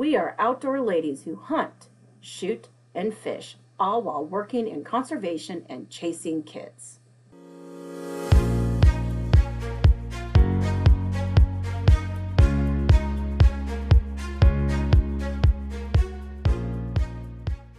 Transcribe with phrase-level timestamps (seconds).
[0.00, 1.90] We are outdoor ladies who hunt,
[2.22, 7.00] shoot, and fish, all while working in conservation and chasing kids.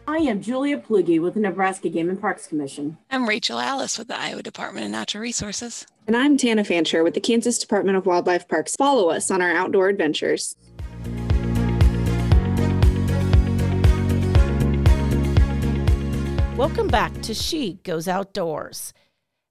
[0.07, 2.99] I am Julia Plugi with the Nebraska Game and Parks Commission.
[3.09, 5.87] I'm Rachel Alice with the Iowa Department of Natural Resources.
[6.05, 8.75] And I'm Tana Fancher with the Kansas Department of Wildlife Parks.
[8.75, 10.55] Follow us on our outdoor adventures.
[16.61, 18.93] Welcome back to She Goes Outdoors.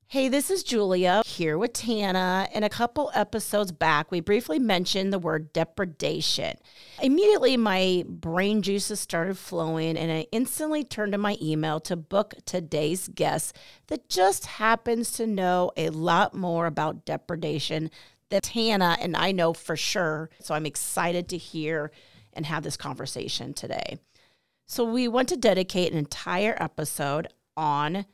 [0.06, 2.48] Hey, this is Julia here with Tana.
[2.54, 6.56] And a couple episodes back, we briefly mentioned the word depredation.
[7.02, 12.34] Immediately, my brain juices started flowing, and I instantly turned to my email to book
[12.46, 13.56] today's guest
[13.88, 17.90] that just happens to know a lot more about depredation
[18.28, 20.30] than Tana and I know for sure.
[20.38, 21.90] So I'm excited to hear
[22.32, 23.98] and have this conversation today.
[24.70, 28.06] So we want to dedicate an entire episode on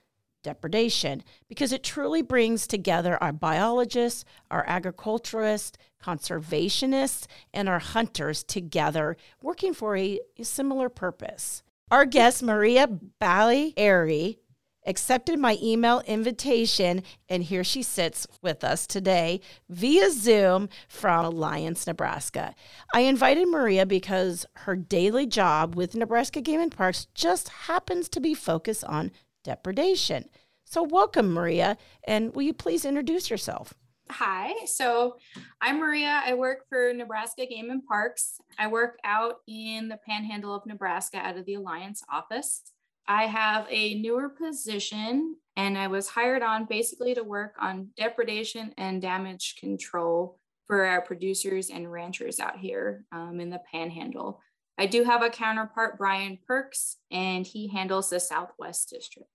[0.43, 9.19] depredation because it truly brings together our biologists, our agriculturists, conservationists, and our hunters together
[9.43, 11.63] working for a, a similar purpose.
[11.91, 12.89] Our guest, Maria
[13.21, 14.39] Balieri,
[14.87, 21.87] accepted my email invitation, and here she sits with us today via Zoom from Alliance,
[21.87, 22.55] Nebraska.
[22.95, 28.21] I invited Maria because her daily job with Nebraska Game and Parks just happens to
[28.21, 29.11] be focused on
[29.45, 30.29] depredation.
[30.65, 33.75] So, welcome, Maria, and will you please introduce yourself?
[34.11, 35.17] Hi, so
[35.61, 36.23] I'm Maria.
[36.25, 38.41] I work for Nebraska Game and Parks.
[38.57, 42.63] I work out in the panhandle of Nebraska out of the Alliance office.
[43.09, 48.75] I have a newer position and I was hired on basically to work on depredation
[48.77, 54.41] and damage control for our producers and ranchers out here um, in the panhandle.
[54.79, 59.31] I do have a counterpart, Brian Perks, and he handles the Southwest District.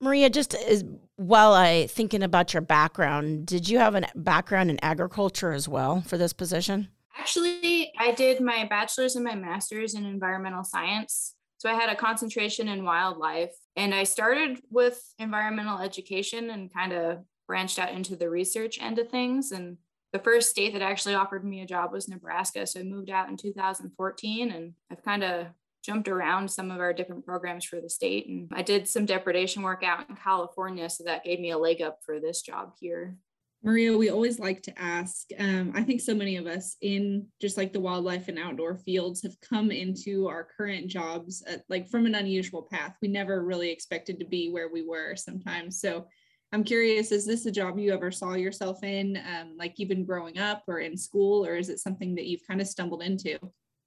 [0.00, 0.84] Maria, just as
[1.16, 6.02] while I thinking about your background, did you have a background in agriculture as well
[6.02, 6.88] for this position?
[7.18, 11.34] Actually, I did my bachelor's and my master's in environmental science.
[11.58, 16.92] So I had a concentration in wildlife and I started with environmental education and kind
[16.92, 19.50] of branched out into the research end of things.
[19.50, 19.76] And
[20.12, 22.64] the first state that actually offered me a job was Nebraska.
[22.66, 25.48] So I moved out in 2014 and I've kind of
[25.82, 28.28] jumped around some of our different programs for the state.
[28.28, 30.88] And I did some depredation work out in California.
[30.88, 33.16] So that gave me a leg up for this job here.
[33.62, 35.26] Maria, we always like to ask.
[35.38, 39.22] Um, I think so many of us in just like the wildlife and outdoor fields
[39.22, 42.96] have come into our current jobs at, like from an unusual path.
[43.02, 45.80] We never really expected to be where we were sometimes.
[45.80, 46.06] So
[46.52, 50.38] I'm curious, is this a job you ever saw yourself in, um, like even growing
[50.38, 53.38] up or in school, or is it something that you've kind of stumbled into?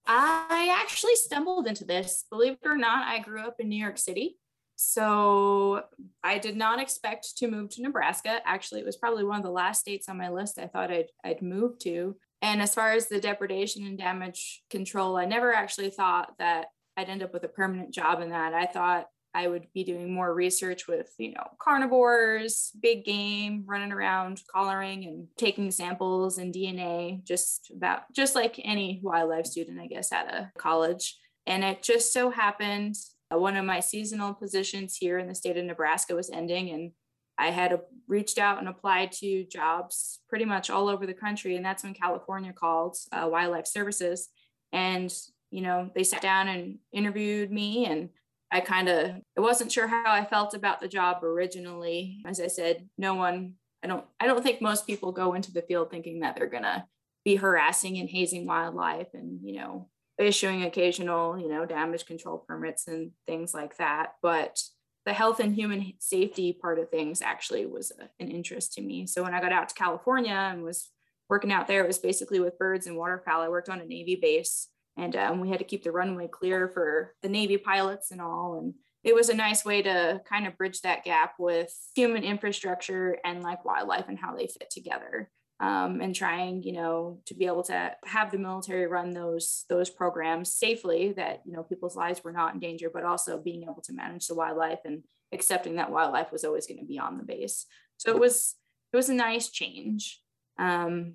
[0.05, 2.25] I actually stumbled into this.
[2.29, 4.37] Believe it or not, I grew up in New York City.
[4.83, 5.83] So
[6.23, 8.39] I did not expect to move to Nebraska.
[8.45, 11.05] Actually, it was probably one of the last states on my list I thought I'd,
[11.23, 12.15] I'd move to.
[12.41, 16.65] And as far as the depredation and damage control, I never actually thought that
[16.97, 18.55] I'd end up with a permanent job in that.
[18.55, 19.05] I thought
[19.35, 25.05] I would be doing more research with, you know, carnivores, big game, running around collaring
[25.05, 30.33] and taking samples and DNA, just about just like any wildlife student, I guess, at
[30.33, 31.19] a college.
[31.45, 32.95] And it just so happened
[33.39, 36.91] one of my seasonal positions here in the state of Nebraska was ending, and
[37.37, 41.55] I had reached out and applied to jobs pretty much all over the country.
[41.55, 44.29] And that's when California called uh, Wildlife Services.
[44.71, 45.11] And,
[45.49, 47.85] you know, they sat down and interviewed me.
[47.87, 48.09] And
[48.51, 52.21] I kind of, I wasn't sure how I felt about the job originally.
[52.27, 53.53] As I said, no one,
[53.83, 56.63] I don't, I don't think most people go into the field thinking that they're going
[56.63, 56.85] to
[57.25, 59.89] be harassing and hazing wildlife and, you know,
[60.21, 64.13] issuing occasional, you know, damage control permits and things like that.
[64.21, 64.61] But
[65.05, 69.07] the health and human safety part of things actually was a, an interest to me.
[69.07, 70.89] So when I got out to California and was
[71.29, 73.41] working out there, it was basically with birds and waterfowl.
[73.41, 74.67] I worked on a Navy base
[74.97, 78.59] and um, we had to keep the runway clear for the Navy pilots and all.
[78.59, 83.17] And it was a nice way to kind of bridge that gap with human infrastructure
[83.25, 85.31] and like wildlife and how they fit together
[85.61, 89.91] um, and trying, you know, to be able to have the military run those those
[89.91, 93.81] programs safely that you know people's lives were not in danger, but also being able
[93.83, 97.23] to manage the wildlife and accepting that wildlife was always going to be on the
[97.23, 97.67] base.
[97.97, 98.55] So it was
[98.91, 100.19] it was a nice change.
[100.57, 101.13] Um,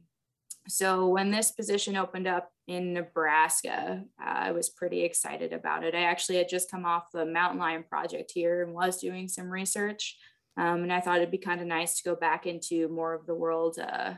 [0.69, 5.95] so when this position opened up in Nebraska, uh, I was pretty excited about it.
[5.95, 9.51] I actually had just come off the mountain lion project here and was doing some
[9.51, 10.17] research.
[10.57, 13.27] Um, and I thought it'd be kind of nice to go back into more of
[13.27, 14.15] the world uh,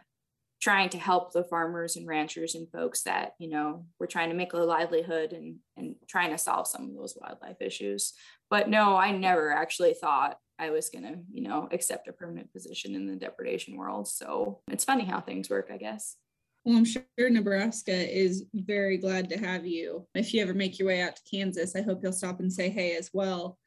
[0.61, 4.35] trying to help the farmers and ranchers and folks that you know we're trying to
[4.35, 8.15] make a livelihood and and trying to solve some of those wildlife issues.
[8.51, 12.53] But no i never actually thought i was going to you know accept a permanent
[12.53, 14.09] position in the depredation world.
[14.09, 16.17] So it's funny how things work i guess.
[16.65, 20.07] Well i'm sure nebraska is very glad to have you.
[20.15, 22.69] If you ever make your way out to kansas i hope you'll stop and say
[22.69, 23.59] hey as well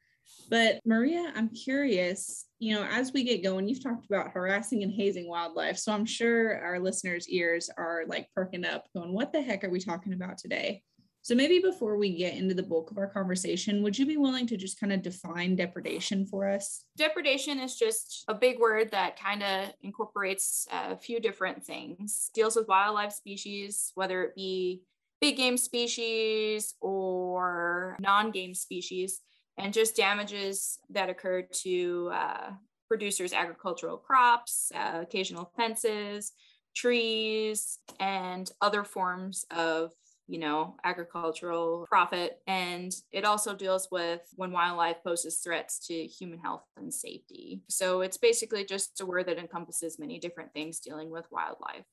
[0.48, 4.92] but Maria, I'm curious, you know, as we get going, you've talked about harassing and
[4.92, 5.78] hazing wildlife.
[5.78, 9.70] So I'm sure our listeners' ears are like perking up, going, what the heck are
[9.70, 10.82] we talking about today?
[11.24, 14.46] So maybe before we get into the bulk of our conversation, would you be willing
[14.48, 16.84] to just kind of define depredation for us?
[16.96, 22.30] Depredation is just a big word that kind of incorporates a few different things.
[22.34, 24.82] Deals with wildlife species, whether it be
[25.20, 29.20] big game species or non-game species
[29.58, 32.50] and just damages that occur to uh,
[32.88, 36.32] producers' agricultural crops, uh, occasional fences,
[36.74, 39.92] trees, and other forms of
[40.28, 42.38] you know agricultural profit.
[42.46, 47.62] And it also deals with when wildlife poses threats to human health and safety.
[47.68, 51.84] So it's basically just a word that encompasses many different things dealing with wildlife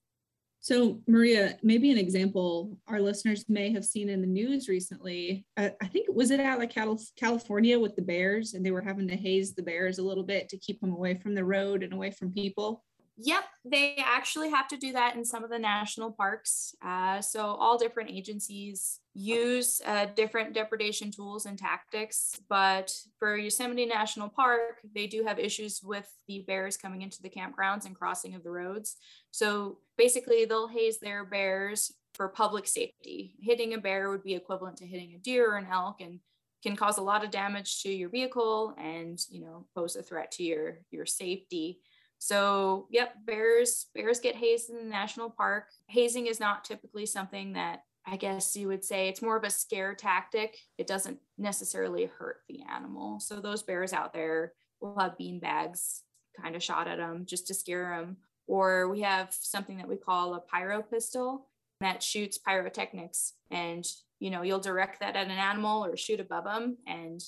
[0.62, 5.46] so, Maria, maybe an example our listeners may have seen in the news recently.
[5.56, 6.76] Uh, I think was it out like
[7.18, 10.50] California with the bears, and they were having to haze the bears a little bit
[10.50, 12.84] to keep them away from the road and away from people.
[13.22, 16.74] Yep, they actually have to do that in some of the national parks.
[16.82, 22.40] Uh, so, all different agencies use uh, different depredation tools and tactics.
[22.48, 27.30] But for Yosemite National Park, they do have issues with the bears coming into the
[27.30, 28.96] campgrounds and crossing of the roads.
[29.32, 33.36] So, basically, they'll haze their bears for public safety.
[33.42, 36.22] Hitting a bear would be equivalent to hitting a deer or an elk and
[36.64, 40.32] can cause a lot of damage to your vehicle and you know pose a threat
[40.32, 41.80] to your your safety
[42.20, 45.68] so, yep, bears bears get hazed in the national park.
[45.88, 49.50] Hazing is not typically something that I guess you would say it's more of a
[49.50, 50.58] scare tactic.
[50.78, 53.20] It doesn't necessarily hurt the animal.
[53.22, 56.04] So those bears out there will have bean bags
[56.40, 58.18] kind of shot at them just to scare them.
[58.48, 61.48] Or we have something that we call a pyro pistol
[61.80, 63.86] that shoots pyrotechnics and
[64.20, 67.22] you know you'll direct that at an animal or shoot above them and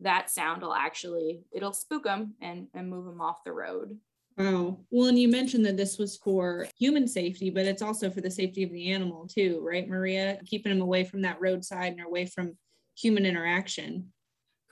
[0.00, 3.96] that sound will actually it'll spook them and, and move them off the road
[4.36, 4.80] Wow.
[4.90, 8.30] Well, and you mentioned that this was for human safety, but it's also for the
[8.30, 10.38] safety of the animal too, right, Maria?
[10.44, 12.56] Keeping them away from that roadside and away from
[12.96, 14.12] human interaction.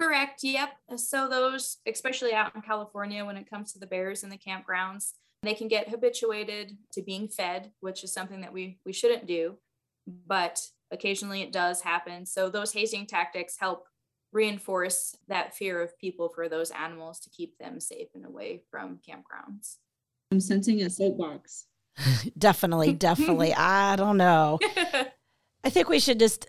[0.00, 0.42] Correct.
[0.42, 0.70] Yep.
[0.96, 5.12] So those, especially out in California, when it comes to the bears in the campgrounds,
[5.44, 9.58] they can get habituated to being fed, which is something that we we shouldn't do,
[10.26, 10.60] but
[10.90, 12.26] occasionally it does happen.
[12.26, 13.86] So those hazing tactics help
[14.32, 18.98] reinforce that fear of people for those animals to keep them safe and away from
[19.08, 19.76] campgrounds.
[20.30, 21.66] I'm sensing a soapbox.
[22.38, 23.54] definitely, definitely.
[23.56, 24.58] I don't know.
[25.64, 26.46] I think we should just,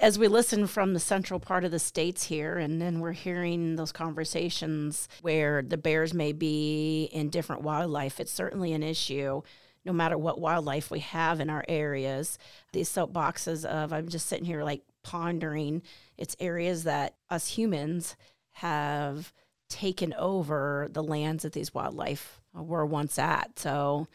[0.00, 3.76] as we listen from the central part of the states here, and then we're hearing
[3.76, 9.42] those conversations where the bears may be in different wildlife, it's certainly an issue
[9.84, 12.38] no matter what wildlife we have in our areas.
[12.72, 15.82] These soapboxes of, I'm just sitting here like pondering
[16.16, 18.16] it's areas that us humans
[18.52, 19.32] have
[19.68, 23.58] taken over the lands that these wildlife were once at.
[23.58, 24.06] So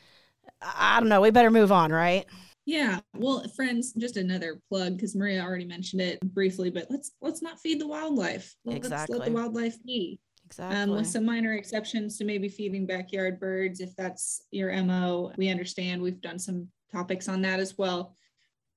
[0.61, 1.21] I don't know.
[1.21, 2.25] We better move on, right?
[2.65, 2.99] Yeah.
[3.15, 7.59] Well, friends, just another plug because Maria already mentioned it briefly, but let's let's not
[7.59, 8.55] feed the wildlife.
[8.65, 9.17] Let's exactly.
[9.17, 10.19] let the wildlife be.
[10.45, 10.77] Exactly.
[10.77, 15.49] Um, with some minor exceptions to maybe feeding backyard birds, if that's your MO, we
[15.49, 16.01] understand.
[16.01, 18.15] We've done some topics on that as well.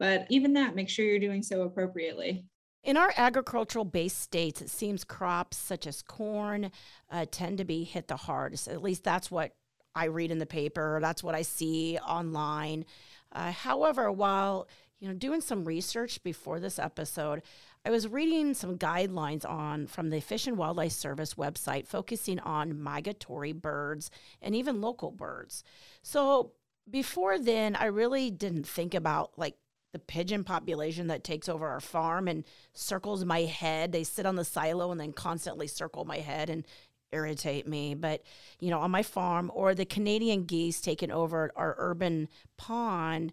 [0.00, 2.46] But even that, make sure you're doing so appropriately.
[2.82, 6.72] In our agricultural based states, it seems crops such as corn
[7.10, 8.66] uh, tend to be hit the hardest.
[8.66, 9.52] At least that's what
[9.94, 12.86] I read in the paper, that's what I see online.
[13.30, 14.66] Uh, however, while
[15.00, 17.42] you know doing some research before this episode,
[17.84, 22.80] I was reading some guidelines on from the Fish and Wildlife Service website focusing on
[22.80, 25.62] migratory birds and even local birds.
[26.02, 26.52] So
[26.88, 29.56] before then, I really didn't think about like
[29.92, 33.92] the pigeon population that takes over our farm and circles my head.
[33.92, 36.64] They sit on the silo and then constantly circle my head and
[37.12, 37.94] irritate me.
[37.94, 38.22] But,
[38.60, 43.32] you know, on my farm or the Canadian geese taking over our urban pond,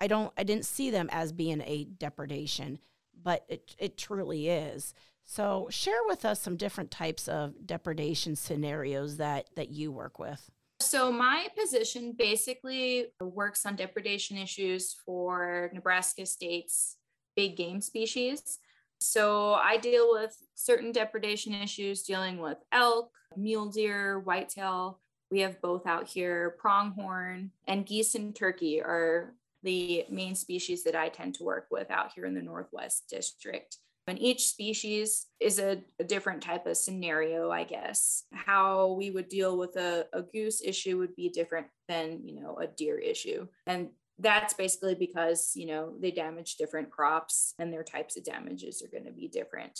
[0.00, 2.80] I don't I didn't see them as being a depredation,
[3.22, 4.94] but it it truly is.
[5.24, 10.50] So share with us some different types of depredation scenarios that that you work with.
[10.82, 16.96] So, my position basically works on depredation issues for Nebraska state's
[17.36, 18.58] big game species.
[19.00, 25.62] So, I deal with certain depredation issues dealing with elk, mule deer, whitetail, We have
[25.62, 26.56] both out here.
[26.58, 31.90] Pronghorn and geese and turkey are the main species that I tend to work with
[31.90, 33.78] out here in the Northwest District.
[34.08, 38.24] And each species is a, a, different type of scenario, I guess.
[38.32, 42.58] How we would deal with a, a goose issue would be different than, you know,
[42.58, 43.46] a deer issue.
[43.66, 48.82] And that's basically because, you know, they damage different crops and their types of damages
[48.82, 49.78] are going to be different.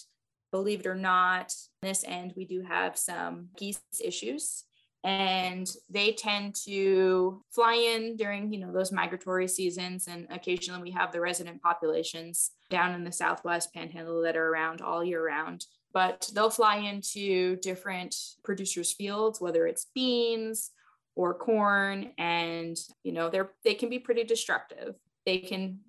[0.53, 1.53] Believe it or not,
[1.83, 4.65] this end, we do have some geese issues
[5.05, 10.91] and they tend to fly in during you know those migratory seasons and occasionally we
[10.91, 15.67] have the resident populations down in the southwest panhandle that are around all year round
[15.93, 20.71] but they'll fly into different producers fields whether it's beans
[21.17, 24.95] or corn and you know they're they can be pretty destructive
[25.27, 25.81] they can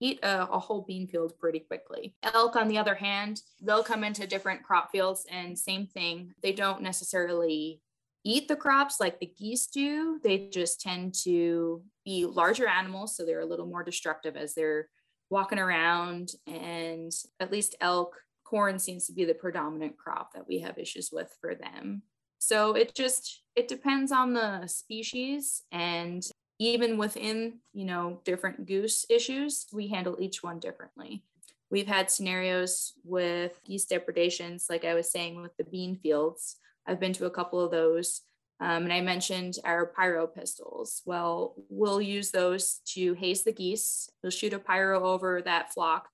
[0.00, 2.14] eat a, a, whole bean field pretty quickly.
[2.22, 6.34] Elk, on the other hand, they'll come into different crop fields and same thing.
[6.42, 7.80] They don't necessarily
[8.24, 10.18] eat the crops like the geese do.
[10.22, 14.88] They just tend to be larger animals, so they're a little more destructive as they're
[15.30, 16.30] walking around.
[16.46, 21.10] And at least elk, corn seems to be the predominant crop that we have issues
[21.12, 22.02] with for them.
[22.38, 26.22] So it just it depends on the species and
[26.58, 31.24] even within, you know, different goose issues, we handle each one differently.
[31.70, 37.00] We've had scenarios with geese depredations, like I was saying with the bean fields, I've
[37.00, 38.22] been to a couple of those.
[38.60, 41.02] Um, and I mentioned our pyro pistols.
[41.04, 44.08] Well, we'll use those to haze the geese.
[44.22, 46.08] We'll shoot a pyro over that flock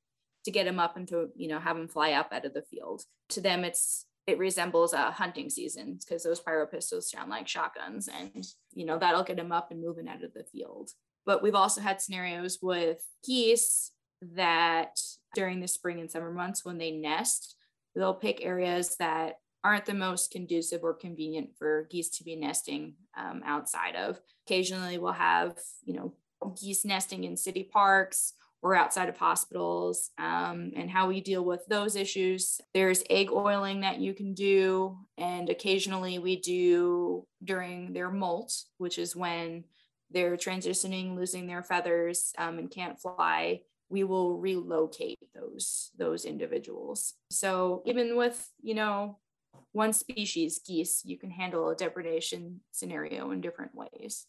[0.44, 2.62] to get them up and to, you know, have them fly up out of the
[2.62, 3.02] field.
[3.30, 8.08] To them, it's it resembles a hunting season because those pyro pistols sound like shotguns
[8.08, 10.90] and you know that'll get them up and moving out of the field
[11.26, 15.00] but we've also had scenarios with geese that
[15.34, 17.56] during the spring and summer months when they nest
[17.96, 22.94] they'll pick areas that aren't the most conducive or convenient for geese to be nesting
[23.16, 24.20] um, outside of.
[24.46, 26.14] Occasionally, we'll have, you know,
[26.60, 31.64] geese nesting in city parks or outside of hospitals um, and how we deal with
[31.66, 32.60] those issues.
[32.74, 38.98] There's egg oiling that you can do, and occasionally we do during their molt, which
[38.98, 39.64] is when
[40.10, 43.60] they're transitioning, losing their feathers, um, and can't fly.
[43.88, 47.14] We will relocate those those individuals.
[47.30, 49.18] So even with you know
[49.72, 54.26] one species, geese, you can handle a depredation scenario in different ways.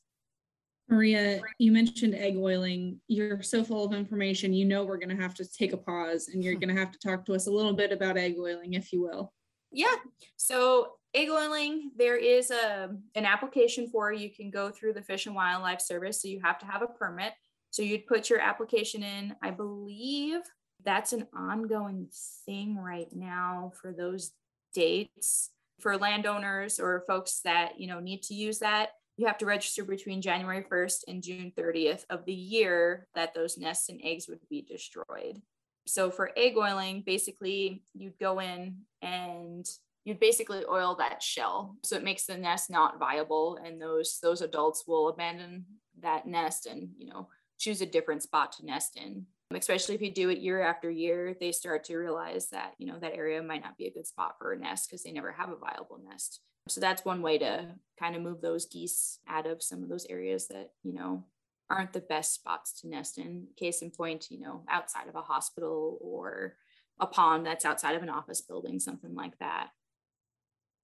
[0.89, 2.99] Maria, you mentioned egg oiling.
[3.07, 4.53] You're so full of information.
[4.53, 6.91] You know, we're going to have to take a pause and you're going to have
[6.91, 9.33] to talk to us a little bit about egg oiling, if you will.
[9.71, 9.95] Yeah.
[10.35, 15.27] So, egg oiling, there is a, an application for you can go through the Fish
[15.27, 16.21] and Wildlife Service.
[16.21, 17.31] So, you have to have a permit.
[17.69, 19.33] So, you'd put your application in.
[19.41, 20.41] I believe
[20.83, 22.09] that's an ongoing
[22.45, 24.31] thing right now for those
[24.73, 29.45] dates for landowners or folks that you know need to use that you have to
[29.45, 34.27] register between january 1st and june 30th of the year that those nests and eggs
[34.27, 35.41] would be destroyed.
[35.87, 39.65] So for egg oiling basically you'd go in and
[40.05, 41.75] you'd basically oil that shell.
[41.83, 45.65] So it makes the nest not viable and those those adults will abandon
[46.01, 47.27] that nest and you know
[47.59, 51.35] choose a different spot to nest in especially if you do it year after year
[51.39, 54.35] they start to realize that you know that area might not be a good spot
[54.37, 56.41] for a nest because they never have a viable nest.
[56.67, 57.67] So that's one way to
[57.99, 61.25] kind of move those geese out of some of those areas that you know
[61.69, 63.47] aren't the best spots to nest in.
[63.57, 66.55] Case in point you know outside of a hospital or
[66.99, 69.69] a pond that's outside of an office building something like that.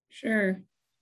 [0.10, 0.62] Sure.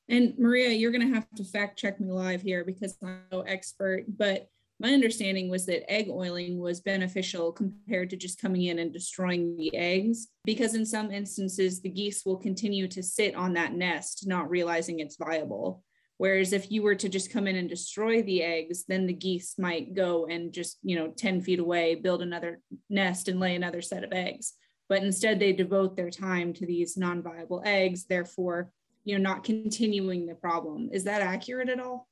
[0.10, 3.42] And maria you're going to have to fact check me live here because i'm no
[3.42, 8.80] expert but my understanding was that egg oiling was beneficial compared to just coming in
[8.80, 13.54] and destroying the eggs because in some instances the geese will continue to sit on
[13.54, 15.82] that nest not realizing it's viable.
[16.18, 19.56] Whereas if you were to just come in and destroy the eggs then the geese
[19.58, 23.82] might go and just you know 10 feet away build another nest and lay another
[23.82, 24.54] set of eggs.
[24.90, 28.72] But instead they devote their time to these non-viable eggs therefore
[29.06, 30.90] you know not continuing the problem.
[30.92, 32.10] Is that accurate at all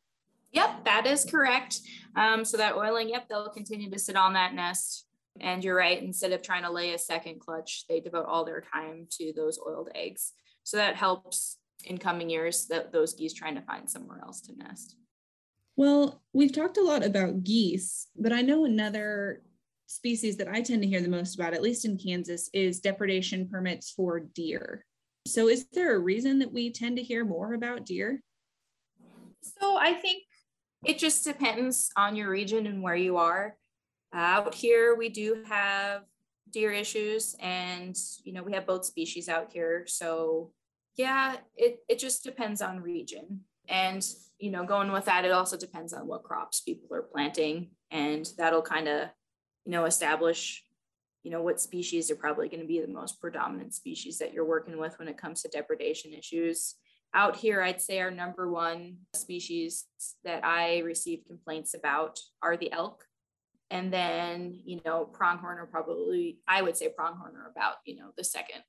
[0.53, 1.79] Yep, that is correct.
[2.15, 5.05] Um, so that oiling, yep, they'll continue to sit on that nest.
[5.41, 8.62] And you're right, instead of trying to lay a second clutch, they devote all their
[8.62, 10.33] time to those oiled eggs.
[10.63, 14.55] So that helps in coming years that those geese trying to find somewhere else to
[14.55, 14.95] nest.
[15.75, 19.41] Well, we've talked a lot about geese, but I know another
[19.88, 23.50] species that I tend to hear the most about, at least in Kansas, is depredation
[23.50, 24.86] permits for deer.
[25.25, 28.22] So, is there a reason that we tend to hear more about deer?
[29.60, 30.24] So, I think
[30.84, 33.56] it just depends on your region and where you are.
[34.13, 36.04] Out here, we do have
[36.52, 39.86] deer issues, and you know we have both species out here.
[39.88, 40.52] So
[40.96, 43.42] yeah, it it just depends on region.
[43.70, 44.06] And,
[44.40, 47.70] you know, going with that, it also depends on what crops people are planting.
[47.92, 49.10] And that'll kind of,
[49.66, 50.63] you know, establish,
[51.24, 54.46] you know, what species are probably going to be the most predominant species that you're
[54.46, 56.75] working with when it comes to depredation issues.
[57.15, 59.86] Out here, I'd say our number one species
[60.24, 63.05] that I receive complaints about are the elk.
[63.70, 68.12] And then, you know, pronghorn are probably, I would say pronghorn are about, you know,
[68.17, 68.63] the second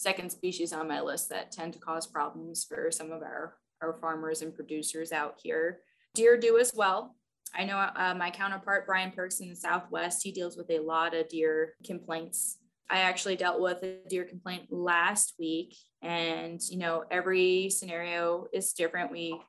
[0.00, 3.98] second species on my list that tend to cause problems for some of our, our
[4.00, 5.80] farmers and producers out here.
[6.14, 7.16] Deer do as well.
[7.54, 11.14] I know uh, my counterpart, Brian Perks in the Southwest, he deals with a lot
[11.14, 12.56] of deer complaints.
[12.90, 18.72] I actually dealt with a deer complaint last week, and you know, every scenario is
[18.72, 19.12] different.
[19.12, 19.40] We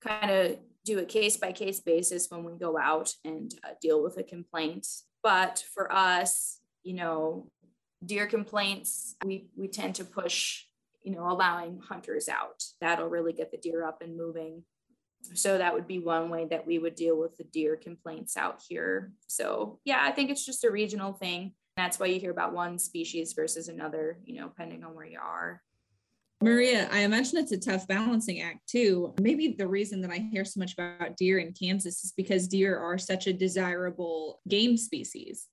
[0.00, 4.02] kind of do a case by case basis when we go out and uh, deal
[4.02, 4.86] with a complaint.
[5.22, 7.50] But for us, you know,
[8.04, 10.62] deer complaints, we, we tend to push,
[11.02, 12.62] you know, allowing hunters out.
[12.80, 14.62] That'll really get the deer up and moving.
[15.34, 18.62] So that would be one way that we would deal with the deer complaints out
[18.68, 19.12] here.
[19.26, 21.54] So yeah, I think it's just a regional thing.
[21.76, 25.18] That's why you hear about one species versus another, you know, depending on where you
[25.22, 25.62] are.
[26.42, 29.14] Maria, I imagine it's a tough balancing act too.
[29.20, 32.78] Maybe the reason that I hear so much about deer in Kansas is because deer
[32.78, 35.48] are such a desirable game species.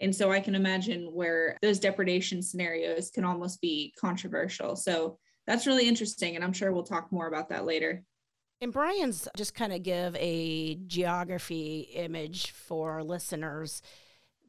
[0.00, 4.76] And so I can imagine where those depredation scenarios can almost be controversial.
[4.76, 6.36] So that's really interesting.
[6.36, 8.02] And I'm sure we'll talk more about that later.
[8.60, 13.80] And Brian's just kind of give a geography image for our listeners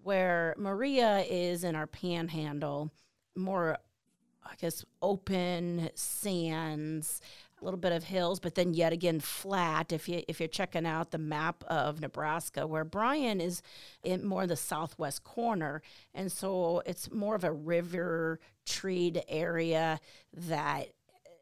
[0.03, 2.91] where Maria is in our panhandle,
[3.35, 3.77] more,
[4.45, 7.21] I guess, open sands,
[7.61, 9.91] a little bit of hills, but then yet again flat.
[9.91, 13.61] If you if you're checking out the map of Nebraska, where Brian is
[14.03, 15.81] in more the southwest corner,
[16.13, 19.99] and so it's more of a river treed area
[20.33, 20.89] that.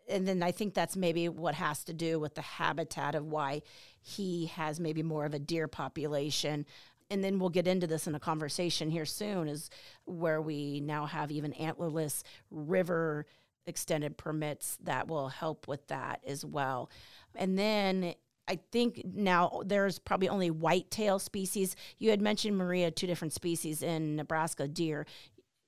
[0.07, 3.63] And then I think that's maybe what has to do with the habitat of why
[4.00, 6.67] he has maybe more of a deer population
[7.09, 9.69] and then we'll get into this in a conversation here soon is
[10.05, 13.25] where we now have even antlerless river
[13.67, 16.89] extended permits that will help with that as well.
[17.35, 18.15] And then
[18.48, 21.75] I think now there's probably only whitetail species.
[21.98, 25.05] You had mentioned Maria two different species in Nebraska deer.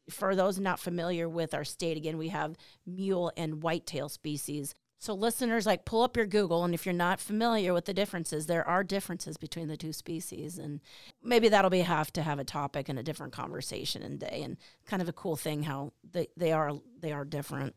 [0.09, 4.73] For those not familiar with our state, again, we have mule and whitetail species.
[4.99, 8.47] So, listeners, like pull up your Google, and if you're not familiar with the differences,
[8.47, 10.81] there are differences between the two species, and
[11.23, 14.57] maybe that'll be have to have a topic and a different conversation and day, and
[14.85, 17.75] kind of a cool thing how they, they are they are different.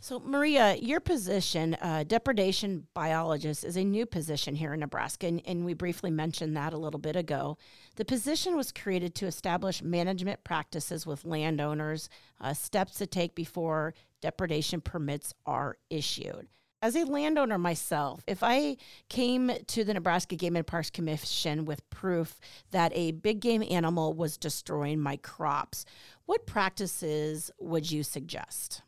[0.00, 5.42] So, Maria, your position, uh, depredation biologist, is a new position here in Nebraska, and,
[5.46, 7.58] and, we briefly mentioned that a little bit ago.
[7.96, 12.08] The position was created to establish management practices with landowners,
[12.40, 16.48] uh, steps to take before depredation permits are issued.
[16.80, 18.78] As a landowner myself, if I
[19.10, 24.14] came to the Nebraska Game and Parks Commission with proof that a big game animal
[24.14, 25.84] was destroying my crops,
[26.24, 28.80] what practices would you suggest?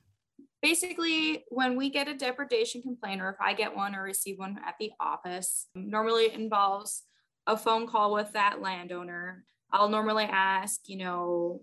[0.62, 4.58] basically when we get a depredation complaint or if i get one or receive one
[4.66, 7.02] at the office normally it involves
[7.46, 11.60] a phone call with that landowner i'll normally ask you know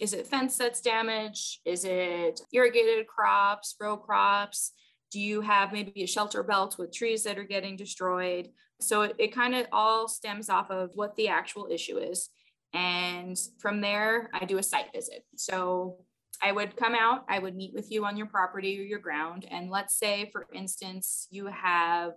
[0.00, 1.60] is it fence that's damaged?
[1.64, 4.72] Is it irrigated crops row crops?
[5.10, 8.48] Do you have maybe a shelter belt with trees that are getting destroyed?
[8.80, 12.28] So it, it kind of all stems off of what the actual issue is.
[12.74, 15.24] And from there i do a site visit.
[15.36, 15.96] So
[16.42, 19.46] I would come out, I would meet with you on your property or your ground.
[19.50, 22.12] And let's say, for instance, you have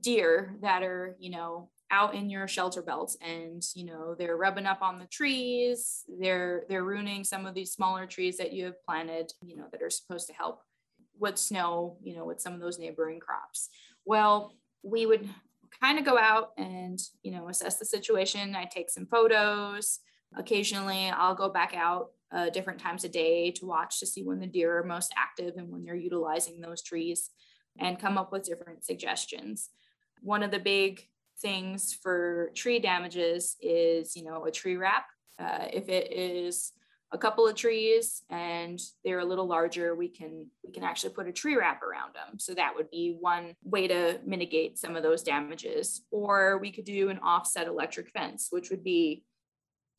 [0.00, 4.66] deer that are, you know, out in your shelter belt and you know they're rubbing
[4.66, 6.04] up on the trees.
[6.20, 9.82] They're they're ruining some of these smaller trees that you have planted you know that
[9.82, 10.60] are supposed to help
[11.18, 13.70] with snow you know with some of those neighboring crops.
[14.04, 15.28] Well we would
[15.80, 18.56] kind of go out and you know assess the situation.
[18.56, 20.00] I take some photos.
[20.36, 24.40] Occasionally i'll go back out uh, different times a day to watch to see when
[24.40, 27.30] the deer are most active and when they're utilizing those trees
[27.78, 29.70] and come up with different suggestions.
[30.20, 31.06] One of the big
[31.40, 35.06] things for tree damages is, you know, a tree wrap.
[35.38, 36.72] Uh, if it is
[37.12, 41.28] a couple of trees and they're a little larger, we can we can actually put
[41.28, 42.38] a tree wrap around them.
[42.38, 46.02] So that would be one way to mitigate some of those damages.
[46.10, 49.24] Or we could do an offset electric fence, which would be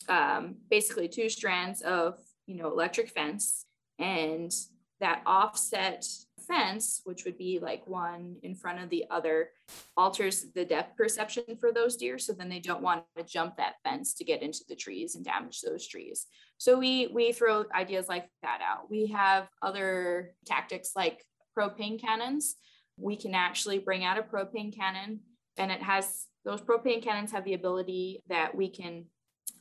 [0.10, 3.66] um, basically two strands of you know electric fence
[3.98, 4.52] and
[5.00, 6.06] that offset
[6.48, 9.50] fence which would be like one in front of the other
[9.98, 12.18] alters the depth perception for those deer.
[12.18, 15.26] So then they don't want to jump that fence to get into the trees and
[15.26, 16.28] damage those trees.
[16.58, 18.90] So we we throw ideas like that out.
[18.90, 21.26] We have other tactics like
[21.58, 22.56] propane cannons.
[22.98, 25.20] We can actually bring out a propane cannon
[25.58, 29.06] and it has those propane cannons have the ability that we can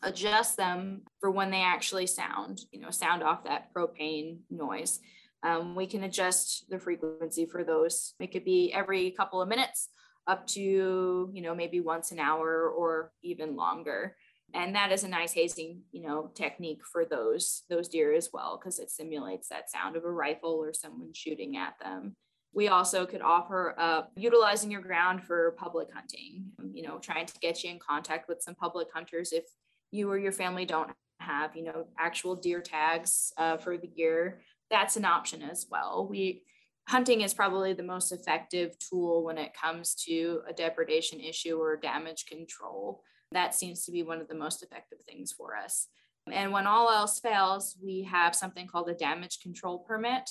[0.02, 5.00] adjust them for when they actually sound, you know, sound off that propane noise.
[5.44, 8.14] Um, we can adjust the frequency for those.
[8.18, 9.90] It could be every couple of minutes
[10.26, 14.16] up to, you know, maybe once an hour or even longer.
[14.54, 18.58] And that is a nice hazing, you know, technique for those those deer as well,
[18.58, 22.14] because it simulates that sound of a rifle or someone shooting at them.
[22.54, 27.34] We also could offer up utilizing your ground for public hunting, you know, trying to
[27.40, 29.44] get you in contact with some public hunters if
[29.90, 34.40] you or your family don't have, you know, actual deer tags uh, for the year.
[34.70, 36.06] That's an option as well.
[36.08, 36.42] We
[36.88, 41.76] hunting is probably the most effective tool when it comes to a depredation issue or
[41.76, 43.02] damage control.
[43.32, 45.88] That seems to be one of the most effective things for us.
[46.30, 50.30] And when all else fails, we have something called a damage control permit.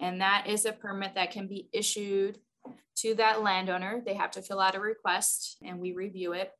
[0.00, 2.38] And that is a permit that can be issued
[2.96, 4.02] to that landowner.
[4.04, 6.50] They have to fill out a request and we review it.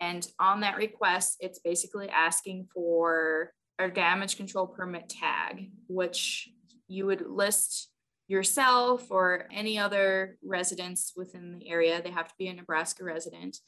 [0.00, 6.48] And on that request, it's basically asking for a damage control permit tag, which
[6.88, 7.90] you would list
[8.26, 12.02] yourself or any other residents within the area.
[12.02, 13.58] They have to be a Nebraska resident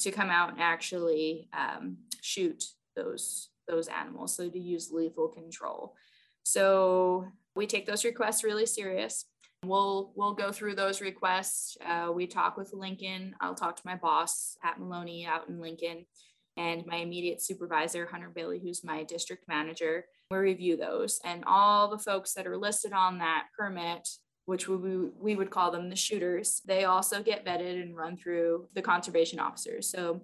[0.00, 2.64] to come out and actually um, shoot
[2.96, 4.34] those those animals.
[4.34, 5.94] So to use lethal control.
[6.42, 9.26] So we take those requests really serious.
[9.64, 11.76] We'll we'll go through those requests.
[11.84, 13.34] Uh, we talk with Lincoln.
[13.40, 16.06] I'll talk to my boss, at Maloney, out in Lincoln,
[16.58, 20.04] and my immediate supervisor, Hunter Bailey, who's my district manager.
[20.30, 24.06] will review those, and all the folks that are listed on that permit,
[24.44, 24.76] which we
[25.18, 29.38] we would call them the shooters, they also get vetted and run through the conservation
[29.38, 29.90] officers.
[29.90, 30.20] So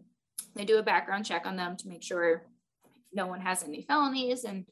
[0.55, 2.43] they do a background check on them to make sure
[3.13, 4.67] no one has any felonies and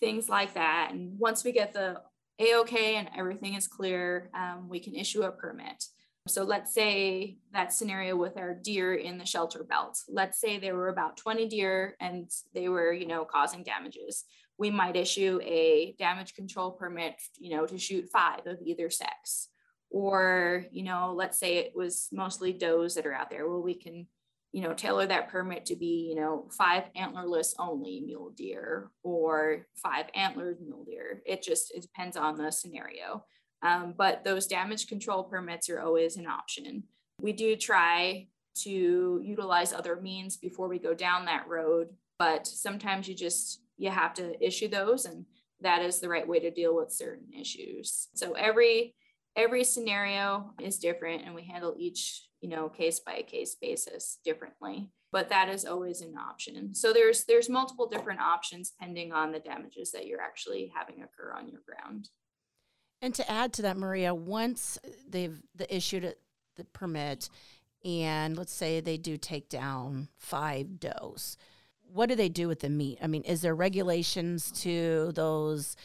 [0.00, 0.90] things like that.
[0.92, 2.00] And once we get the
[2.38, 5.84] a-OK and everything is clear, um, we can issue a permit.
[6.28, 9.98] So let's say that scenario with our deer in the shelter belt.
[10.08, 14.24] Let's say there were about 20 deer and they were, you know, causing damages.
[14.58, 19.48] We might issue a damage control permit, you know, to shoot five of either sex.
[19.90, 23.48] Or, you know, let's say it was mostly does that are out there.
[23.48, 24.06] Well, we can
[24.52, 29.66] you know, tailor that permit to be, you know, five antlerless only mule deer or
[29.76, 31.22] five antlered mule deer.
[31.26, 33.24] It just it depends on the scenario.
[33.62, 36.84] Um, but those damage control permits are always an option.
[37.20, 38.28] We do try
[38.62, 43.90] to utilize other means before we go down that road, but sometimes you just you
[43.90, 45.24] have to issue those, and
[45.60, 48.08] that is the right way to deal with certain issues.
[48.14, 48.94] So every
[49.36, 54.90] every scenario is different, and we handle each you know case by case basis differently
[55.10, 59.40] but that is always an option so there's there's multiple different options pending on the
[59.40, 62.08] damages that you're actually having occur on your ground
[63.00, 66.14] and to add to that maria once they've the issued
[66.56, 67.28] the permit
[67.84, 71.36] and let's say they do take down five does
[71.92, 75.76] what do they do with the meat i mean is there regulations to those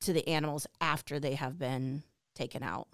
[0.00, 2.02] to the animals after they have been
[2.34, 2.88] taken out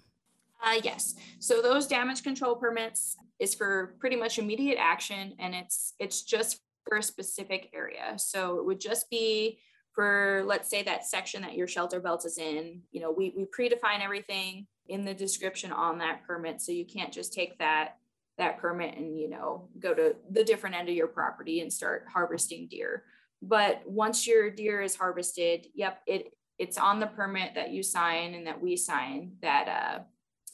[0.63, 1.15] uh, yes.
[1.39, 6.61] So those damage control permits is for pretty much immediate action, and it's it's just
[6.87, 8.15] for a specific area.
[8.17, 9.59] So it would just be
[9.97, 12.83] for let's say that section that your shelter belt is in.
[12.91, 17.11] You know, we we predefine everything in the description on that permit, so you can't
[17.11, 17.97] just take that
[18.37, 22.05] that permit and you know go to the different end of your property and start
[22.13, 23.05] harvesting deer.
[23.41, 28.35] But once your deer is harvested, yep, it it's on the permit that you sign
[28.35, 30.03] and that we sign that uh,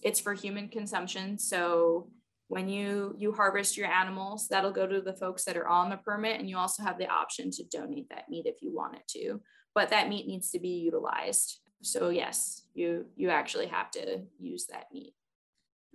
[0.01, 1.38] it's for human consumption.
[1.38, 2.08] So
[2.54, 5.98] when you you harvest your animals, that'll go to the folks that are on the
[5.98, 9.08] permit, and you also have the option to donate that meat if you want it
[9.10, 9.42] to.
[9.74, 11.60] But that meat needs to be utilized.
[11.82, 15.13] So yes, you you actually have to use that meat.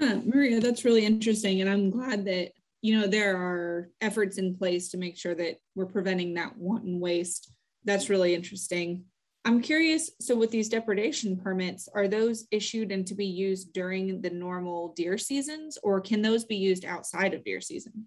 [0.01, 2.51] Huh, Maria, that's really interesting, and I'm glad that
[2.83, 6.99] you know there are efforts in place to make sure that we're preventing that wanton
[6.99, 7.53] waste.
[7.85, 9.05] That's really interesting.
[9.48, 10.11] I'm curious.
[10.20, 14.92] So, with these depredation permits, are those issued and to be used during the normal
[14.94, 18.06] deer seasons, or can those be used outside of deer season?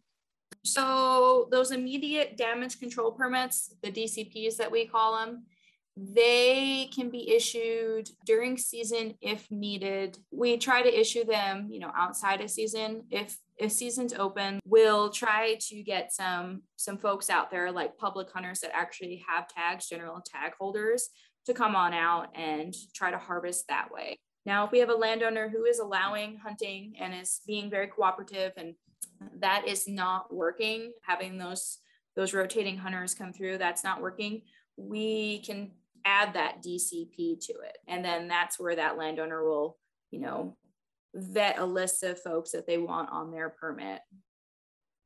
[0.64, 5.46] So, those immediate damage control permits, the DCPs that we call them,
[5.98, 10.20] they can be issued during season if needed.
[10.30, 14.60] We try to issue them, you know, outside of season if if season's open.
[14.66, 19.48] We'll try to get some some folks out there like public hunters that actually have
[19.48, 21.10] tags, general tag holders
[21.46, 24.18] to come on out and try to harvest that way.
[24.46, 28.54] Now, if we have a landowner who is allowing hunting and is being very cooperative
[28.58, 28.76] and
[29.40, 31.80] that is not working, having those
[32.16, 34.42] those rotating hunters come through, that's not working,
[34.76, 35.72] we can
[36.04, 37.78] add that DCP to it.
[37.88, 39.78] And then that's where that landowner will,
[40.10, 40.58] you know,
[41.14, 44.02] vet a list of folks that they want on their permit.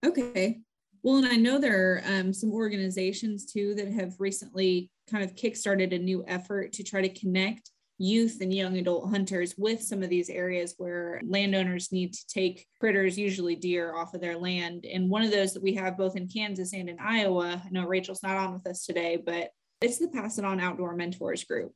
[0.04, 0.62] Okay.
[1.04, 5.36] Well, and I know there are um, some organizations too that have recently kind of
[5.36, 10.04] kickstarted a new effort to try to connect youth and young adult hunters with some
[10.04, 14.86] of these areas where landowners need to take critters, usually deer, off of their land.
[14.86, 17.86] And one of those that we have both in Kansas and in Iowa, I know
[17.86, 21.72] Rachel's not on with us today, but it's the Pass It On Outdoor Mentors group.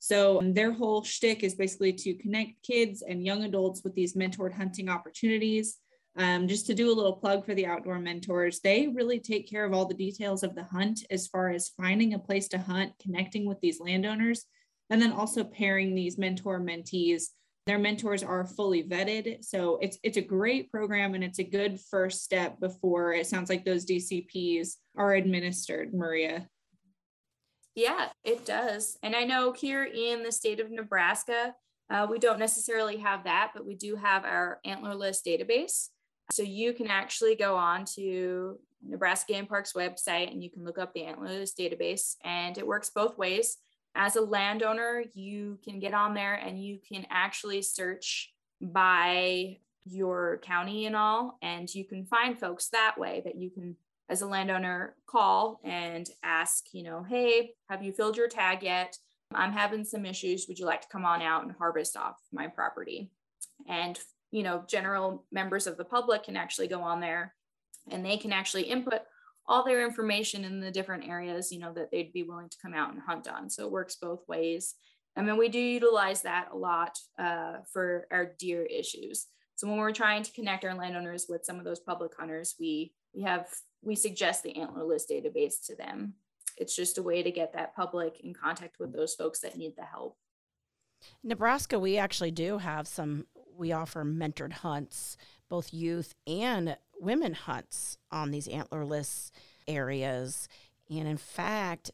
[0.00, 4.14] So um, their whole shtick is basically to connect kids and young adults with these
[4.14, 5.76] mentored hunting opportunities.
[6.16, 9.64] Um, just to do a little plug for the outdoor mentors, they really take care
[9.64, 12.92] of all the details of the hunt as far as finding a place to hunt,
[13.00, 14.44] connecting with these landowners,
[14.90, 17.26] and then also pairing these mentor mentees.
[17.66, 21.78] Their mentors are fully vetted so it's it's a great program and it's a good
[21.78, 26.48] first step before it sounds like those dcps are administered maria.
[27.76, 28.98] Yeah it does.
[29.04, 31.54] And i know here in the state of nebraska
[31.90, 35.90] uh, we don't necessarily have that but we do have our antlerless database
[36.30, 40.78] so you can actually go on to nebraska game parks website and you can look
[40.78, 43.58] up the antlerless database and it works both ways
[43.94, 50.40] as a landowner, you can get on there and you can actually search by your
[50.44, 53.76] county and all, and you can find folks that way that you can,
[54.08, 58.96] as a landowner, call and ask, you know, hey, have you filled your tag yet?
[59.34, 60.46] I'm having some issues.
[60.48, 63.10] Would you like to come on out and harvest off my property?
[63.68, 63.98] And,
[64.30, 67.34] you know, general members of the public can actually go on there
[67.90, 69.02] and they can actually input
[69.46, 72.74] all their information in the different areas, you know, that they'd be willing to come
[72.74, 73.50] out and hunt on.
[73.50, 74.74] So it works both ways.
[75.16, 79.26] I mean, we do utilize that a lot uh, for our deer issues.
[79.56, 82.94] So when we're trying to connect our landowners with some of those public hunters, we
[83.12, 83.48] we have
[83.82, 86.14] we suggest the antlerless database to them.
[86.56, 89.74] It's just a way to get that public in contact with those folks that need
[89.76, 90.16] the help.
[91.22, 93.26] Nebraska, we actually do have some.
[93.60, 95.18] We offer mentored hunts,
[95.50, 99.30] both youth and women hunts on these antlerless
[99.68, 100.48] areas.
[100.88, 101.90] And in fact,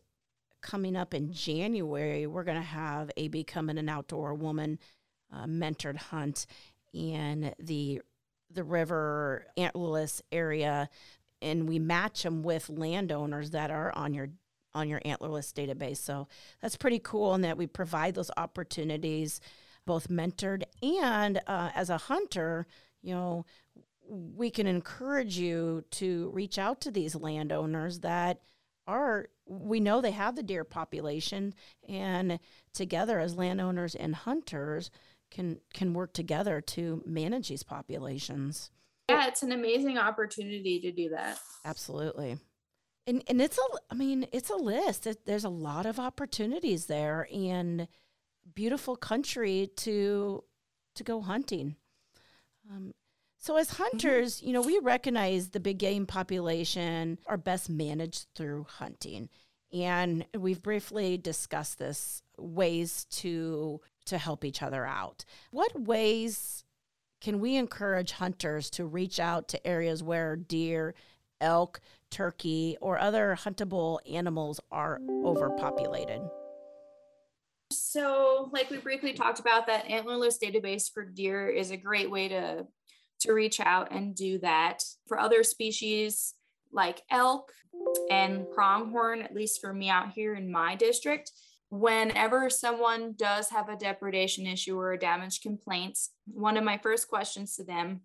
[0.62, 4.78] coming up in January, we're going to have a Becoming an Outdoor Woman
[5.32, 6.46] uh, mentored hunt
[6.92, 8.00] in the
[8.48, 10.88] the river antlerless area
[11.42, 14.28] and we match them with landowners that are on your
[14.72, 16.28] on your antlerless database so
[16.62, 19.40] that's pretty cool in that we provide those opportunities
[19.86, 22.66] both mentored and uh, as a hunter
[23.02, 23.44] you know
[24.08, 28.40] we can encourage you to reach out to these landowners that
[28.86, 31.54] are we know they have the deer population
[31.88, 32.38] and
[32.72, 34.90] together as landowners and hunters
[35.30, 38.70] can can work together to manage these populations.
[39.08, 41.38] Yeah it's an amazing opportunity to do that.
[41.64, 42.38] Absolutely.
[43.06, 45.08] And and it's a i mean it's a list.
[45.24, 47.88] There's a lot of opportunities there and
[48.54, 50.42] beautiful country to
[50.94, 51.76] to go hunting
[52.70, 52.92] um,
[53.38, 53.82] so, as mm-hmm.
[53.82, 59.28] hunters, you know, we recognize the big game population are best managed through hunting.
[59.72, 65.24] And we've briefly discussed this ways to to help each other out.
[65.50, 66.64] What ways
[67.20, 70.94] can we encourage hunters to reach out to areas where deer,
[71.40, 71.80] elk,
[72.10, 76.20] turkey, or other huntable animals are overpopulated?
[77.82, 82.28] So, like we briefly talked about, that antlerless database for deer is a great way
[82.28, 82.66] to
[83.20, 84.82] to reach out and do that.
[85.06, 86.34] For other species
[86.72, 87.50] like elk
[88.10, 91.32] and pronghorn, at least for me out here in my district,
[91.70, 97.08] whenever someone does have a depredation issue or a damage complaints, one of my first
[97.08, 98.00] questions to them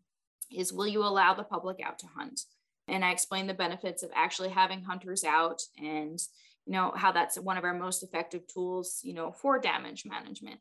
[0.52, 2.42] is Will you allow the public out to hunt?
[2.88, 6.20] And I explain the benefits of actually having hunters out and
[6.65, 10.60] you know how that's one of our most effective tools you know for damage management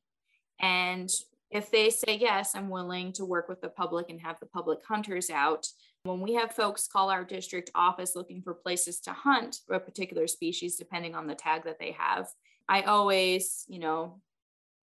[0.60, 1.10] and
[1.50, 4.78] if they say, yes, I'm willing to work with the public and have the public
[4.86, 5.66] hunters out,
[6.04, 10.26] when we have folks call our district office looking for places to hunt a particular
[10.26, 12.28] species, depending on the tag that they have,
[12.68, 14.20] I always, you know,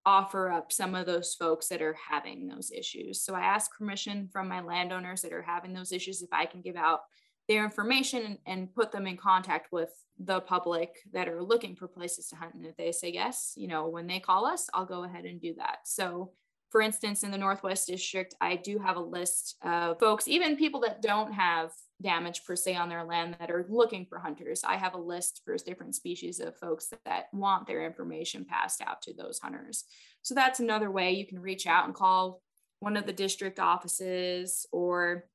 [0.07, 3.21] offer up some of those folks that are having those issues.
[3.21, 6.61] So I ask permission from my landowners that are having those issues if I can
[6.61, 7.01] give out
[7.47, 12.27] their information and, put them in contact with the public that are looking for places
[12.27, 12.55] to hunt.
[12.55, 15.39] And if they say yes, you know, when they call us, I'll go ahead and
[15.39, 15.79] do that.
[15.85, 16.31] So
[16.71, 20.81] for instance, in the Northwest District, I do have a list of folks, even people
[20.81, 24.61] that don't have damage per se on their land that are looking for hunters.
[24.61, 29.01] I have a list for different species of folks that want their information passed out
[29.03, 29.85] to those hunters.
[30.21, 32.41] So that's another way you can reach out and call
[32.79, 35.25] one of the district offices or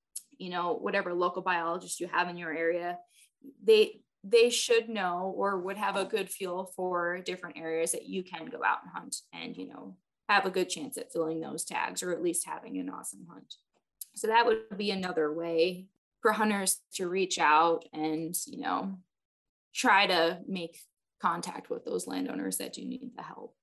[0.41, 2.99] you know whatever local biologist you have in your area
[3.63, 8.23] they they should know or would have a good feel for different areas that you
[8.23, 9.97] can go out and hunt and you know
[10.31, 13.57] have a good chance at filling those tags or at least having an awesome hunt.
[14.15, 15.87] So that would be another way
[16.23, 18.99] for hunters to reach out and, you know,
[19.75, 20.79] try to make
[21.21, 23.57] contact with those landowners that do need the help.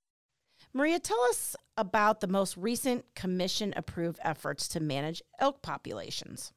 [0.74, 6.52] Maria, tell us about the most recent commission approved efforts to manage elk populations.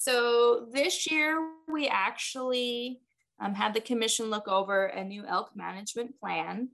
[0.00, 3.00] So this year, we actually
[3.40, 6.68] um, had the commission look over a new elk management plan.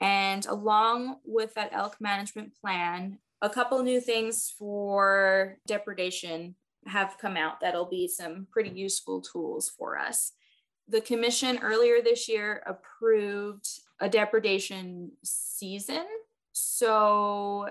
[0.00, 6.54] And along with that elk management plan, a couple new things for depredation
[6.86, 10.30] have come out that'll be some pretty useful tools for us.
[10.86, 16.06] The commission earlier this year approved a depredation season.
[16.52, 17.68] So,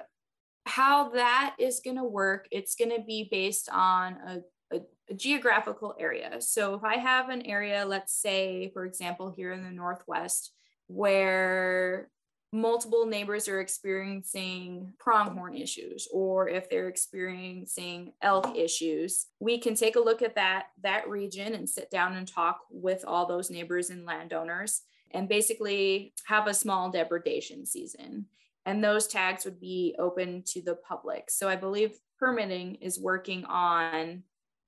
[0.65, 4.39] how that is going to work, it's going to be based on a,
[5.10, 6.41] a, geographical area.
[6.41, 10.52] So, if I have an area, let's say, for example, here in the Northwest,
[10.88, 12.10] where
[12.52, 19.95] multiple neighbors are experiencing pronghorn issues or if they're experiencing elk issues we can take
[19.95, 23.91] a look at that that region and sit down and talk with all those neighbors
[23.91, 28.26] and landowners and basically have a small depredation season
[28.65, 33.45] and those tags would be open to the public so i believe permitting is working
[33.45, 34.24] on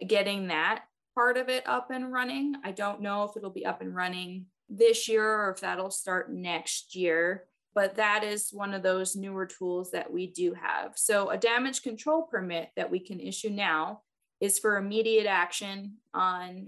[0.07, 0.83] getting that
[1.15, 4.45] part of it up and running i don't know if it'll be up and running
[4.69, 9.45] this year or if that'll start next year but that is one of those newer
[9.45, 10.97] tools that we do have.
[10.97, 14.01] So a damage control permit that we can issue now
[14.41, 16.67] is for immediate action on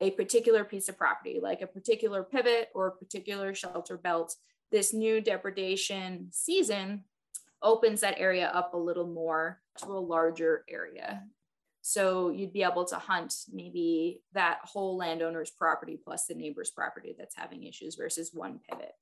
[0.00, 4.34] a particular piece of property, like a particular pivot or a particular shelter belt.
[4.70, 7.04] This new depredation season
[7.62, 11.22] opens that area up a little more to a larger area.
[11.86, 17.14] So you'd be able to hunt maybe that whole landowner's property plus the neighbor's property
[17.18, 18.94] that's having issues versus one pivot.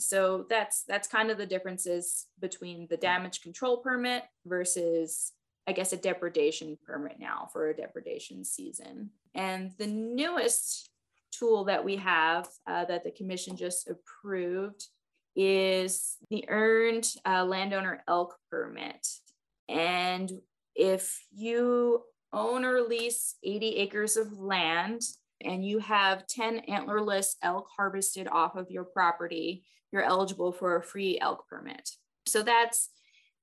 [0.00, 5.30] So that's that's kind of the differences between the damage control permit versus
[5.68, 9.10] i guess a depredation permit now for a depredation season.
[9.36, 10.90] And the newest
[11.30, 14.88] tool that we have uh, that the commission just approved
[15.36, 19.06] is the earned uh, landowner elk permit.
[19.68, 20.32] And
[20.74, 22.02] if you
[22.34, 25.02] own or lease 80 acres of land
[25.40, 30.82] and you have 10 antlerless elk harvested off of your property, you're eligible for a
[30.82, 31.90] free elk permit.
[32.26, 32.90] So that's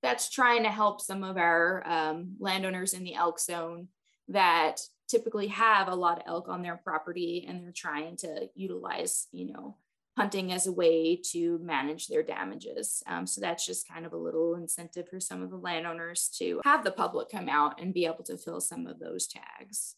[0.02, 3.88] that's trying to help some of our um, landowners in the elk zone
[4.30, 9.28] that typically have a lot of elk on their property and they're trying to utilize,
[9.32, 9.78] you know,
[10.22, 13.02] hunting as a way to manage their damages.
[13.08, 16.62] Um, so that's just kind of a little incentive for some of the landowners to
[16.64, 19.96] have the public come out and be able to fill some of those tags.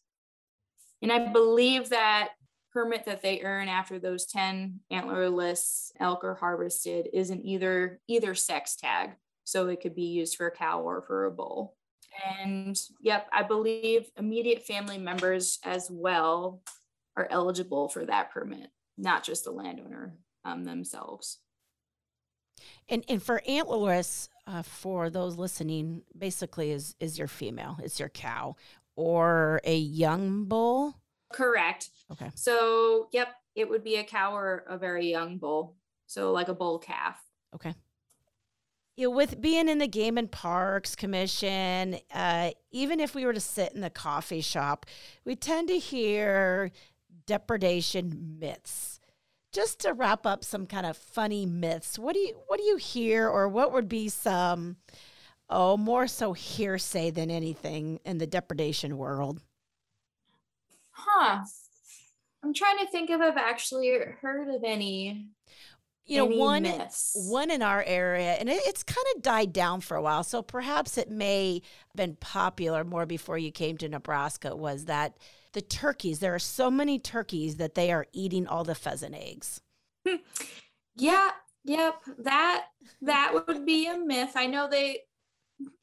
[1.02, 2.30] And I believe that
[2.72, 8.34] permit that they earn after those 10 antlerless elk are harvested is an either either
[8.34, 9.12] sex tag.
[9.44, 11.76] So it could be used for a cow or for a bull.
[12.40, 16.62] And yep, I believe immediate family members as well
[17.18, 21.40] are eligible for that permit, not just the landowner um, themselves.
[22.88, 28.10] And and for antlerless, uh, for those listening, basically is is your female, it's your
[28.10, 28.56] cow
[28.96, 31.00] or a young bull?
[31.32, 31.90] Correct.
[32.12, 32.30] Okay.
[32.36, 35.76] So, yep, it would be a cow or a very young bull.
[36.06, 37.20] So, like a bull calf.
[37.56, 37.74] Okay.
[38.96, 43.34] You know, with being in the Game and Parks Commission, uh, even if we were
[43.34, 44.86] to sit in the coffee shop,
[45.26, 46.72] we tend to hear
[47.26, 49.00] depredation myths.
[49.52, 52.78] Just to wrap up some kind of funny myths, what do you what do you
[52.78, 54.78] hear, or what would be some
[55.54, 59.42] oh, more so hearsay than anything in the depredation world.
[60.92, 61.44] Huh.
[62.44, 63.90] I'm trying to think if I've actually
[64.22, 65.28] heard of any.
[66.06, 67.16] You know, one myths.
[67.30, 70.26] one in our area, and it, it's kind of died down for a while.
[70.26, 74.54] So perhaps it may have been popular more before you came to Nebraska.
[74.54, 75.16] Was that
[75.54, 76.20] the turkeys?
[76.20, 79.62] There are so many turkeys that they are eating all the pheasant eggs.
[80.96, 81.32] yeah,
[81.64, 81.96] yep.
[82.20, 82.66] That
[83.02, 84.34] that would be a myth.
[84.36, 85.02] I know they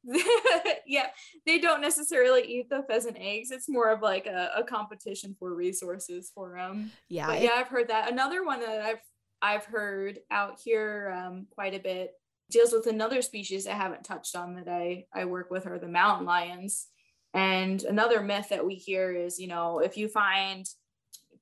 [0.87, 1.07] yeah,
[1.47, 3.51] they don't necessarily eat the pheasant eggs.
[3.51, 6.91] It's more of like a, a competition for resources for them.
[7.09, 8.11] Yeah, but yeah, I've heard that.
[8.11, 9.01] Another one that I've
[9.43, 12.13] I've heard out here um, quite a bit
[12.51, 15.89] deals with another species I haven't touched on that I I work with are the
[15.89, 16.89] mountain lions.
[17.33, 20.67] And another myth that we hear is, you know, if you find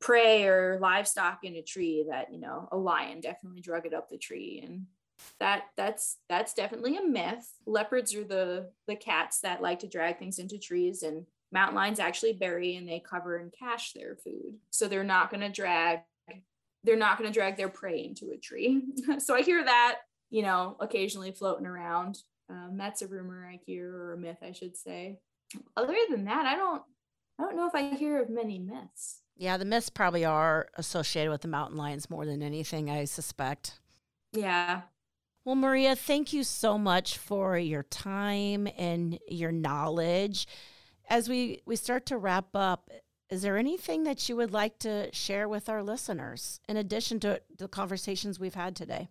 [0.01, 4.09] prey or livestock in a tree, that you know a lion definitely drug it up
[4.09, 4.62] the tree.
[4.64, 4.86] And
[5.41, 7.49] that that's that's definitely a myth.
[7.66, 11.99] Leopards are the the cats that like to drag things into trees and mountain lions
[11.99, 14.57] actually bury and they cover and cache their food.
[14.70, 16.01] So they're not going to drag
[16.84, 18.82] they're not going to drag their prey into a tree.
[19.18, 19.99] So i hear that
[20.30, 22.18] you know occasionally floating around.
[22.51, 25.18] Um, that's a rumor I hear or a myth, I should say.
[25.76, 26.82] Other than that, I don't
[27.38, 29.22] I don't know if I hear of many myths.
[29.36, 33.78] Yeah, the myths probably are associated with the mountain lions more than anything, I suspect.
[34.32, 34.82] Yeah.
[35.44, 40.49] Well, Maria, thank you so much for your time and your knowledge.
[41.09, 42.90] As we, we start to wrap up,
[43.30, 47.40] is there anything that you would like to share with our listeners in addition to
[47.57, 49.09] the conversations we've had today?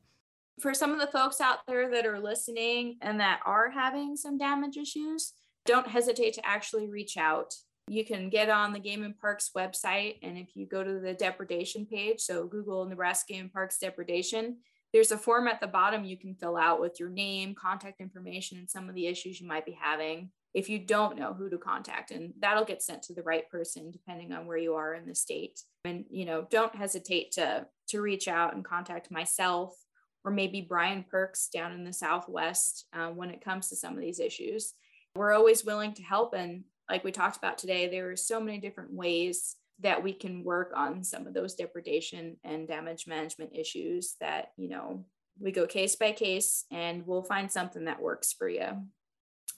[0.59, 4.37] For some of the folks out there that are listening and that are having some
[4.37, 5.33] damage issues,
[5.67, 7.53] don't hesitate to actually reach out.
[7.87, 11.13] You can get on the Game and Parks website, and if you go to the
[11.13, 14.57] depredation page, so Google Nebraska Game and Parks depredation,
[14.91, 18.57] there's a form at the bottom you can fill out with your name, contact information,
[18.57, 21.57] and some of the issues you might be having if you don't know who to
[21.59, 25.05] contact and that'll get sent to the right person depending on where you are in
[25.05, 29.75] the state and you know don't hesitate to to reach out and contact myself
[30.23, 33.99] or maybe brian perks down in the southwest uh, when it comes to some of
[33.99, 34.73] these issues
[35.17, 38.59] we're always willing to help and like we talked about today there are so many
[38.59, 44.15] different ways that we can work on some of those depredation and damage management issues
[44.19, 45.05] that you know
[45.39, 48.87] we go case by case and we'll find something that works for you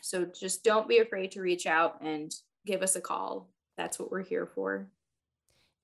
[0.01, 2.33] so just don't be afraid to reach out and
[2.65, 3.49] give us a call.
[3.77, 4.87] That's what we're here for.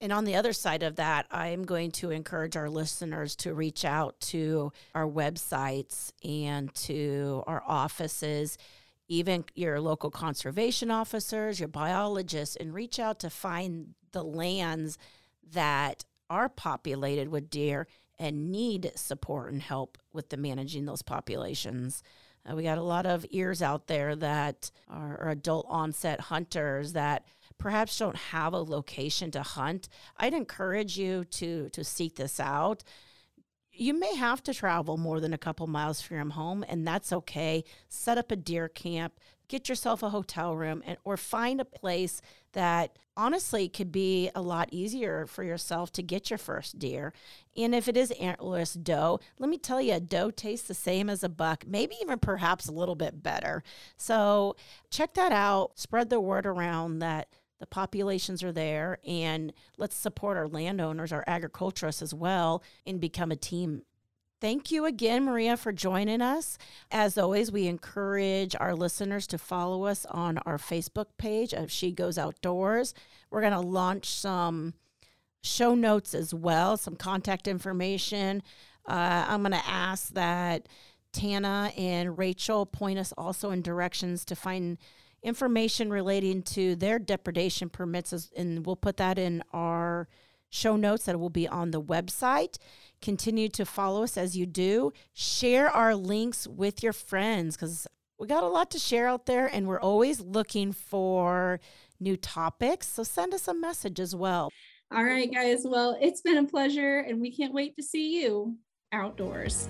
[0.02, 3.86] And on the other side of that, I'm going to encourage our listeners to reach
[3.86, 8.58] out to our websites and to our offices,
[9.08, 14.98] even your local conservation officers, your biologists, and reach out to find the lands
[15.54, 17.88] that are populated with deer
[18.18, 22.02] and need support and help with the managing those populations.
[22.50, 26.94] Uh, we got a lot of ears out there that are, are adult onset hunters
[26.94, 27.26] that
[27.58, 29.88] perhaps don't have a location to hunt.
[30.18, 32.84] I'd encourage you to to seek this out.
[33.78, 37.64] You may have to travel more than a couple miles from home, and that's okay.
[37.90, 42.22] Set up a deer camp, get yourself a hotel room and or find a place
[42.54, 47.14] that honestly could be a lot easier for yourself to get your first deer.
[47.56, 51.10] And if it is antlerless doe, let me tell you, a doe tastes the same
[51.10, 53.64] as a buck, maybe even perhaps a little bit better.
[53.98, 54.56] So
[54.90, 55.72] check that out.
[55.76, 57.30] Spread the word around that
[57.66, 63.32] the populations are there and let's support our landowners, our agriculturists as well, and become
[63.32, 63.82] a team
[64.42, 66.58] Thank you again, Maria, for joining us.
[66.92, 71.92] As always, we encourage our listeners to follow us on our Facebook page of She
[71.92, 72.94] Goes Outdoors.
[73.32, 74.74] We're going to launch some
[75.42, 78.44] show notes as well, some contact information.
[78.86, 80.68] Uh, I'm going to ask that
[81.14, 84.78] Tana and Rachel point us also in directions to find
[85.26, 90.08] information relating to their depredation permits, and we'll put that in our
[90.50, 92.58] show notes that will be on the website.
[93.02, 94.94] Continue to follow us as you do.
[95.14, 99.48] Share our links with your friends because we got a lot to share out there
[99.48, 101.60] and we're always looking for
[102.00, 102.88] new topics.
[102.88, 104.52] So send us a message as well.
[104.96, 105.64] All right, guys.
[105.66, 108.56] Well, it's been a pleasure and we can't wait to see you
[108.94, 109.68] outdoors.